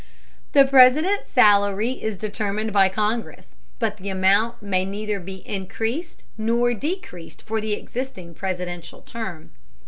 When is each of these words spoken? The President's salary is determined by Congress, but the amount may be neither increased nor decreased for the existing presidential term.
The 0.53 0.65
President's 0.65 1.29
salary 1.29 1.91
is 2.01 2.17
determined 2.17 2.73
by 2.73 2.89
Congress, 2.89 3.49
but 3.77 3.97
the 3.97 4.09
amount 4.09 4.59
may 4.63 4.83
be 4.83 4.89
neither 4.89 5.19
increased 5.45 6.23
nor 6.39 6.73
decreased 6.73 7.43
for 7.43 7.61
the 7.61 7.73
existing 7.73 8.33
presidential 8.33 9.01
term. 9.01 9.51